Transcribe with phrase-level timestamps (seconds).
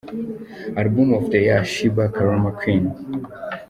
[0.81, 2.83] Album Of The Year Sheebah– Karma Queen.